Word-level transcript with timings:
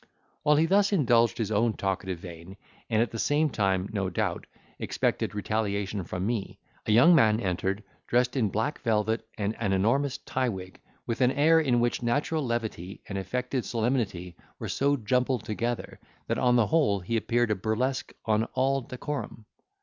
While 0.41 0.55
he 0.55 0.65
thus 0.65 0.91
indulged 0.91 1.37
his 1.37 1.51
own 1.51 1.73
talkative 1.73 2.17
vein, 2.17 2.57
and 2.89 3.03
at 3.03 3.11
the 3.11 3.19
same 3.19 3.51
time, 3.51 3.87
no 3.93 4.09
doubt, 4.09 4.47
expected 4.79 5.35
retaliation 5.35 6.03
from 6.05 6.25
me, 6.25 6.57
a 6.87 6.91
young 6.91 7.13
man 7.13 7.39
entered, 7.39 7.83
dressed 8.07 8.35
in 8.35 8.49
black 8.49 8.79
velvet 8.81 9.23
and 9.37 9.55
an 9.59 9.73
enormous 9.73 10.17
tie 10.17 10.49
wig, 10.49 10.81
with 11.05 11.21
an 11.21 11.31
air 11.31 11.59
in 11.59 11.79
which 11.79 12.01
natural 12.01 12.43
levity 12.43 12.99
and 13.07 13.19
affected 13.19 13.63
solemnity 13.63 14.35
were 14.57 14.69
so 14.69 14.97
jumbled 14.97 15.43
together, 15.43 15.99
that 16.25 16.39
on 16.39 16.55
the 16.55 16.65
whole 16.65 17.01
he 17.01 17.15
appeared 17.15 17.51
a 17.51 17.55
burlesque 17.55 18.11
on 18.25 18.45
all 18.55 18.81
decorum. 18.81 19.45